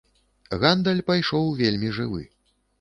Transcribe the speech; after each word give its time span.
Гандаль 0.63 1.05
пайшоў 1.11 1.55
вельмі 1.63 1.95
жывы. 2.01 2.29